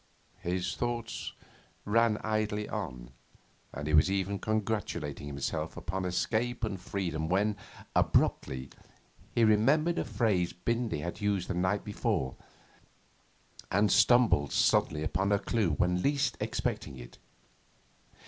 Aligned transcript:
His 0.39 0.73
thoughts 0.75 1.33
ran 1.85 2.17
idly 2.23 2.67
on; 2.67 3.11
and 3.71 3.85
he 3.85 3.93
was 3.93 4.09
even 4.09 4.39
congratulating 4.39 5.27
himself 5.27 5.77
upon 5.77 6.05
escape 6.05 6.63
and 6.63 6.81
freedom 6.81 7.29
when, 7.29 7.55
abruptly, 7.95 8.71
he 9.35 9.43
remembered 9.43 9.99
a 9.99 10.03
phrase 10.03 10.53
Bindy 10.53 11.01
had 11.01 11.21
used 11.21 11.47
the 11.49 11.53
night 11.53 11.83
before, 11.83 12.35
and 13.69 13.91
stumbled 13.91 14.51
suddenly 14.51 15.03
upon 15.03 15.31
a 15.31 15.37
clue 15.37 15.73
when 15.73 16.01
least 16.01 16.35
expecting 16.39 16.97
it. 16.97 17.19